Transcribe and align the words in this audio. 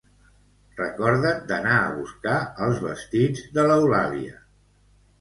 Recorda't 0.79 1.43
d'anar 1.51 1.77
a 1.83 1.93
buscar 1.99 2.41
els 2.69 2.83
vestits 2.89 3.49
de 3.61 3.71
l'Eulàlia 3.71 4.45